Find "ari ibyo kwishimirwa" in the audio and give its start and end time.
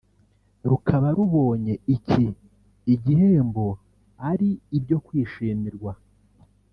4.29-5.91